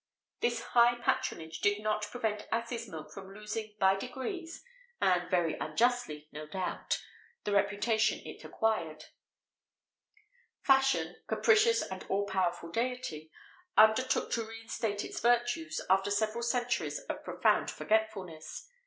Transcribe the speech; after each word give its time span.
This 0.39 0.61
high 0.73 0.95
patronage 0.95 1.61
did 1.61 1.79
not 1.79 2.07
prevent 2.09 2.47
asses' 2.51 2.87
milk 2.89 3.11
from 3.13 3.31
losing 3.35 3.75
by 3.79 3.95
degrees 3.95 4.63
and 4.99 5.29
very 5.29 5.53
unjustly, 5.53 6.27
no 6.31 6.47
doubt 6.47 6.99
the 7.43 7.51
reputation 7.51 8.17
it 8.25 8.43
acquired.[XVIII 8.43 8.87
19] 8.87 9.07
Fashion 10.63 11.15
capricious 11.27 11.83
and 11.83 12.03
all 12.09 12.25
powerful 12.25 12.71
deity 12.71 13.29
undertook 13.77 14.31
to 14.31 14.43
re 14.43 14.61
instate 14.61 15.05
its 15.05 15.19
virtues, 15.19 15.79
after 15.87 16.09
several 16.09 16.41
centuries 16.41 16.97
of 17.01 17.23
profound 17.23 17.69
forgetfulness. 17.69 18.67